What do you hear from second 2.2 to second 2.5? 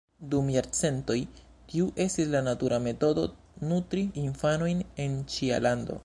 la